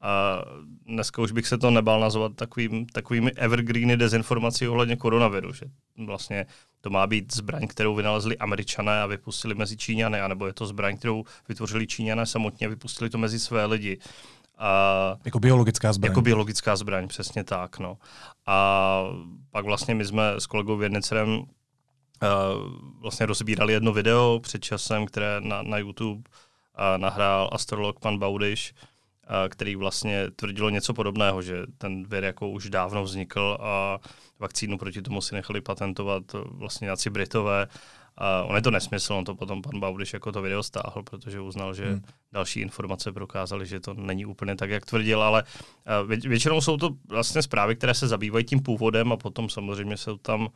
a 0.00 0.42
dneska 0.86 1.22
už 1.22 1.32
bych 1.32 1.46
se 1.46 1.58
to 1.58 1.70
nebal 1.70 2.00
nazvat 2.00 2.34
takovým, 2.34 2.86
takovými 2.86 3.32
evergreeny 3.32 3.96
dezinformací 3.96 4.68
ohledně 4.68 4.96
koronaviru, 4.96 5.52
že 5.52 5.66
vlastně 6.06 6.46
to 6.80 6.90
má 6.90 7.06
být 7.06 7.34
zbraň, 7.34 7.66
kterou 7.66 7.94
vynalezli 7.94 8.38
američané 8.38 9.02
a 9.02 9.06
vypustili 9.06 9.54
mezi 9.54 9.76
Číňany, 9.76 10.20
anebo 10.20 10.46
je 10.46 10.52
to 10.52 10.66
zbraň, 10.66 10.96
kterou 10.96 11.24
vytvořili 11.48 11.86
Číňané 11.86 12.26
samotně 12.26 12.66
a 12.66 12.70
vypustili 12.70 13.10
to 13.10 13.18
mezi 13.18 13.38
své 13.38 13.66
lidi. 13.66 13.98
A, 14.58 15.16
jako 15.24 15.40
biologická 15.40 15.92
zbraň. 15.92 16.10
Jako 16.10 16.20
biologická 16.20 16.76
zbraň, 16.76 17.08
přesně 17.08 17.44
tak. 17.44 17.78
No. 17.78 17.98
A 18.46 19.04
pak 19.50 19.64
vlastně 19.64 19.94
my 19.94 20.04
jsme 20.04 20.32
s 20.38 20.46
kolegou 20.46 20.76
Vědnicerem 20.76 21.28
uh, 21.38 21.44
vlastně 23.00 23.26
rozbírali 23.26 23.72
jedno 23.72 23.92
video 23.92 24.40
před 24.42 24.64
časem, 24.64 25.06
které 25.06 25.40
na, 25.40 25.62
na 25.62 25.78
YouTube 25.78 26.18
uh, 26.18 26.22
nahrál 26.96 27.50
astrolog 27.52 28.00
pan 28.00 28.18
Baudiš, 28.18 28.74
který 29.48 29.76
vlastně 29.76 30.30
tvrdilo 30.30 30.70
něco 30.70 30.94
podobného, 30.94 31.42
že 31.42 31.62
ten 31.78 32.04
vir 32.04 32.24
jako 32.24 32.50
už 32.50 32.70
dávno 32.70 33.04
vznikl 33.04 33.58
a 33.60 33.98
vakcínu 34.38 34.78
proti 34.78 35.02
tomu 35.02 35.20
si 35.20 35.34
nechali 35.34 35.60
patentovat 35.60 36.22
vlastně 36.32 36.84
nějací 36.84 37.10
Britové. 37.10 37.66
A 38.20 38.42
on 38.42 38.56
je 38.56 38.62
to 38.62 38.70
nesmysl, 38.70 39.14
on 39.14 39.24
to 39.24 39.34
potom 39.34 39.62
pan 39.62 39.80
Baudiš 39.80 40.12
jako 40.12 40.32
to 40.32 40.42
video 40.42 40.62
stáhl, 40.62 41.02
protože 41.10 41.40
uznal, 41.40 41.74
že 41.74 41.84
hmm. 41.84 42.02
další 42.32 42.60
informace 42.60 43.12
prokázaly, 43.12 43.66
že 43.66 43.80
to 43.80 43.94
není 43.94 44.26
úplně 44.26 44.56
tak, 44.56 44.70
jak 44.70 44.86
tvrdil, 44.86 45.22
ale 45.22 45.44
vě- 46.06 46.28
většinou 46.28 46.60
jsou 46.60 46.76
to 46.76 46.90
vlastně 47.08 47.42
zprávy, 47.42 47.76
které 47.76 47.94
se 47.94 48.08
zabývají 48.08 48.44
tím 48.44 48.62
původem 48.62 49.12
a 49.12 49.16
potom 49.16 49.48
samozřejmě 49.48 49.96
jsou 49.96 50.16
tam 50.16 50.48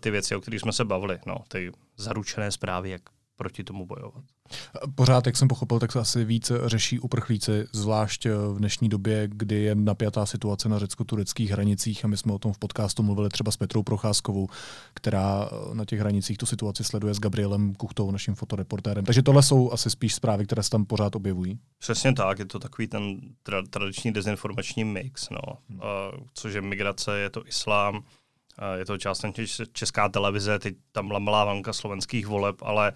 ty 0.00 0.10
věci, 0.10 0.36
o 0.36 0.40
kterých 0.40 0.60
jsme 0.60 0.72
se 0.72 0.84
bavili, 0.84 1.18
no, 1.26 1.36
ty 1.48 1.72
zaručené 1.96 2.50
zprávy, 2.50 2.90
jak 2.90 3.02
proti 3.38 3.64
tomu 3.64 3.86
bojovat. 3.86 4.24
Pořád, 4.94 5.26
jak 5.26 5.36
jsem 5.36 5.48
pochopil, 5.48 5.78
tak 5.78 5.92
se 5.92 5.98
asi 5.98 6.24
víc 6.24 6.52
řeší 6.66 7.00
uprchlíci, 7.00 7.66
zvlášť 7.72 8.26
v 8.26 8.58
dnešní 8.58 8.88
době, 8.88 9.28
kdy 9.32 9.62
je 9.62 9.74
napjatá 9.74 10.26
situace 10.26 10.68
na 10.68 10.78
řecko-tureckých 10.78 11.50
hranicích 11.50 12.04
a 12.04 12.08
my 12.08 12.16
jsme 12.16 12.32
o 12.32 12.38
tom 12.38 12.52
v 12.52 12.58
podcastu 12.58 13.02
mluvili 13.02 13.28
třeba 13.28 13.52
s 13.52 13.56
Petrou 13.56 13.82
Procházkovou, 13.82 14.48
která 14.94 15.50
na 15.72 15.84
těch 15.84 16.00
hranicích 16.00 16.38
tu 16.38 16.46
situaci 16.46 16.84
sleduje 16.84 17.14
s 17.14 17.20
Gabrielem 17.20 17.74
Kuchtou, 17.74 18.10
naším 18.10 18.34
fotoreportérem. 18.34 19.04
Takže 19.04 19.22
tohle 19.22 19.42
jsou 19.42 19.72
asi 19.72 19.90
spíš 19.90 20.14
zprávy, 20.14 20.46
které 20.46 20.62
se 20.62 20.70
tam 20.70 20.84
pořád 20.84 21.16
objevují. 21.16 21.58
Přesně 21.78 22.12
tak, 22.12 22.38
je 22.38 22.44
to 22.44 22.58
takový 22.58 22.88
ten 22.88 23.20
tra- 23.46 23.66
tradiční 23.70 24.12
dezinformační 24.12 24.84
mix, 24.84 25.30
no. 25.30 25.38
Hmm. 25.68 25.78
Uh, 25.78 25.84
což 26.34 26.54
je 26.54 26.60
migrace, 26.60 27.18
je 27.18 27.30
to 27.30 27.46
islám, 27.46 28.04
je 28.74 28.84
to 28.84 28.98
částečně 28.98 29.44
česká 29.72 30.08
televize, 30.08 30.58
teď 30.58 30.74
tam 30.92 31.06
byla 31.06 31.18
malá 31.18 31.44
vanka 31.44 31.72
slovenských 31.72 32.26
voleb, 32.26 32.56
ale 32.62 32.92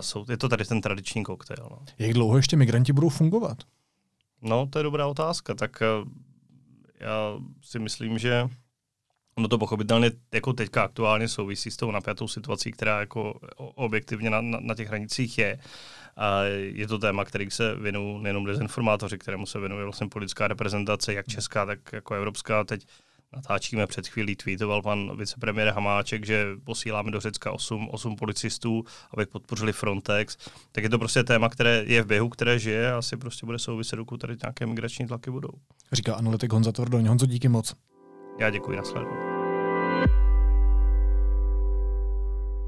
jsou, 0.00 0.24
je 0.30 0.36
to 0.36 0.48
tady 0.48 0.64
ten 0.64 0.80
tradiční 0.80 1.24
koktejl. 1.24 1.68
No. 1.70 1.78
Jak 1.98 2.12
dlouho 2.12 2.36
ještě 2.36 2.56
migranti 2.56 2.92
budou 2.92 3.08
fungovat? 3.08 3.58
No, 4.42 4.66
to 4.66 4.78
je 4.78 4.82
dobrá 4.82 5.06
otázka. 5.06 5.54
Tak 5.54 5.82
já 7.00 7.38
si 7.62 7.78
myslím, 7.78 8.18
že 8.18 8.48
ono 9.34 9.48
to 9.48 9.58
pochopitelně 9.58 10.10
jako 10.34 10.52
teďka 10.52 10.82
aktuálně 10.82 11.28
souvisí 11.28 11.70
s 11.70 11.76
tou 11.76 11.90
napjatou 11.90 12.28
situací, 12.28 12.72
která 12.72 13.00
jako 13.00 13.40
objektivně 13.56 14.30
na, 14.30 14.40
na, 14.40 14.58
na 14.60 14.74
těch 14.74 14.88
hranicích 14.88 15.38
je. 15.38 15.58
A 16.16 16.42
je 16.72 16.86
to 16.86 16.98
téma, 16.98 17.24
který 17.24 17.50
se 17.50 17.74
věnují 17.74 18.22
nejenom 18.22 18.44
dezinformátoři, 18.44 19.18
kterému 19.18 19.46
se 19.46 19.60
věnuje 19.60 19.84
vlastně 19.84 20.08
politická 20.08 20.48
reprezentace, 20.48 21.14
jak 21.14 21.28
česká, 21.28 21.66
tak 21.66 21.92
jako 21.92 22.14
evropská. 22.14 22.64
Teď 22.64 22.86
natáčíme 23.36 23.86
před 23.86 24.08
chvílí, 24.08 24.36
tweetoval 24.36 24.82
pan 24.82 25.16
vicepremiér 25.16 25.68
Hamáček, 25.68 26.26
že 26.26 26.46
posíláme 26.64 27.10
do 27.10 27.20
Řecka 27.20 27.52
8, 27.52 27.88
8 27.90 28.16
policistů, 28.16 28.84
aby 29.14 29.26
podpořili 29.26 29.72
Frontex. 29.72 30.36
Tak 30.72 30.84
je 30.84 30.90
to 30.90 30.98
prostě 30.98 31.24
téma, 31.24 31.48
které 31.48 31.84
je 31.86 32.02
v 32.02 32.06
běhu, 32.06 32.28
které 32.28 32.58
žije 32.58 32.92
a 32.92 32.98
asi 32.98 33.16
prostě 33.16 33.46
bude 33.46 33.58
souviset, 33.58 33.96
dokud 33.96 34.20
tady 34.20 34.36
nějaké 34.42 34.66
migrační 34.66 35.06
tlaky 35.06 35.30
budou. 35.30 35.52
Říká 35.92 36.14
analytik 36.14 36.52
Honza 36.52 36.72
Tvrdoň. 36.72 37.06
Honzo, 37.06 37.26
díky 37.26 37.48
moc. 37.48 37.74
Já 38.40 38.50
děkuji, 38.50 38.76
nasledanou. 38.76 39.16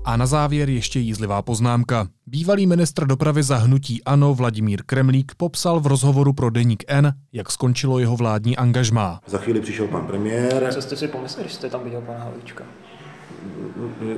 A 0.05 0.17
na 0.17 0.27
závěr 0.27 0.71
ještě 0.71 1.01
jízlivá 1.01 1.43
poznámka. 1.43 2.09
Bývalý 2.33 2.67
ministr 2.67 3.07
dopravy 3.07 3.43
za 3.43 3.57
hnutí 3.57 4.05
ANO 4.05 4.35
Vladimír 4.35 4.83
Kremlík 4.87 5.33
popsal 5.37 5.81
v 5.81 5.87
rozhovoru 5.87 6.33
pro 6.33 6.51
Deník 6.51 6.85
N, 6.89 7.15
jak 7.33 7.51
skončilo 7.51 7.99
jeho 7.99 8.17
vládní 8.17 8.57
angažmá. 8.57 9.21
Za 9.27 9.39
chvíli 9.39 9.61
přišel 9.61 9.89
pan 9.89 10.07
premiér. 10.07 10.69
Co 10.75 10.83
jste 10.83 10.97
si 10.97 11.09
pomysleli, 11.09 11.49
že 11.49 11.55
jste 11.55 11.71
tam 11.71 11.85
viděl 11.85 12.01
pana 12.01 12.19
Havlíčka? 12.19 12.65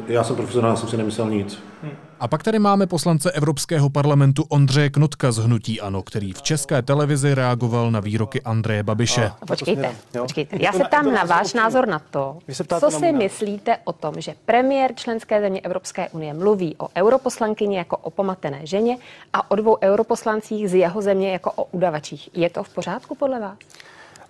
Já 0.07 0.25
jsem 0.25 0.37
profesionál, 0.37 0.77
jsem 0.77 0.89
si 0.89 0.97
nemyslel 0.97 1.31
nic. 1.31 1.63
Hmm. 1.83 1.93
A 2.21 2.29
pak 2.29 2.43
tady 2.43 2.59
máme 2.59 2.87
poslance 2.87 3.33
Evropského 3.33 3.91
parlamentu 3.91 4.45
Ondřeje 4.49 4.91
Knotka 4.91 5.33
z 5.33 5.39
Hnutí 5.39 5.81
Ano, 5.81 6.03
který 6.03 6.33
v 6.33 6.43
české 6.43 6.83
televizi 6.83 7.35
reagoval 7.35 7.91
na 7.91 8.01
výroky 8.01 8.43
Andreje 8.43 8.83
Babiše. 8.83 9.33
A, 9.41 9.47
počkejte, 9.47 9.95
počkejte. 10.19 10.57
Já 10.61 10.73
se 10.73 10.85
ptám 10.85 11.13
na 11.13 11.25
váš 11.25 11.55
názor 11.55 11.89
na 11.89 11.99
to, 11.99 12.39
co 12.81 12.91
si 12.91 13.13
myslíte 13.13 13.77
o 13.85 13.93
tom, 13.93 14.15
že 14.21 14.35
premiér 14.45 14.95
členské 14.95 15.41
země 15.41 15.61
Evropské 15.61 16.09
unie 16.09 16.35
mluví 16.35 16.77
o 16.79 16.89
europoslankyni 16.97 17.77
jako 17.77 17.97
o 17.97 18.11
pomatené 18.11 18.67
ženě 18.67 18.99
a 19.33 19.51
o 19.51 19.57
dvou 19.57 19.79
europoslancích 19.83 20.71
z 20.71 20.75
jeho 20.75 21.03
země 21.03 21.33
jako 21.33 21.53
o 21.53 21.65
udavačích. 21.65 22.31
Je 22.35 22.51
to 22.51 22.63
v 22.63 22.69
pořádku 22.69 23.15
podle 23.15 23.41
vás? 23.41 23.59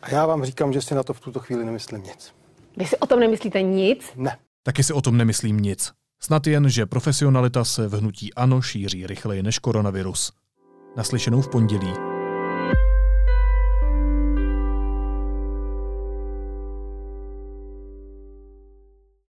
A 0.02 0.10
já 0.10 0.26
vám 0.26 0.44
říkám, 0.44 0.72
že 0.72 0.82
si 0.82 0.94
na 0.94 1.02
to 1.02 1.12
v 1.14 1.20
tuto 1.20 1.40
chvíli 1.40 1.64
nemyslím 1.64 2.02
nic. 2.02 2.32
Vy 2.76 2.86
si 2.86 2.96
o 2.96 3.06
tom 3.06 3.20
nemyslíte 3.20 3.62
nic? 3.62 4.12
Ne. 4.16 4.36
Taky 4.66 4.82
si 4.82 4.92
o 4.92 5.00
tom 5.00 5.16
nemyslím 5.16 5.60
nic. 5.60 5.92
Snad 6.22 6.46
jen, 6.46 6.68
že 6.68 6.86
profesionalita 6.86 7.64
se 7.64 7.88
v 7.88 7.92
hnutí 7.92 8.34
ANO 8.34 8.62
šíří 8.62 9.06
rychleji 9.06 9.42
než 9.42 9.58
koronavirus. 9.58 10.32
Naslyšenou 10.96 11.40
v 11.40 11.48
pondělí. 11.48 12.13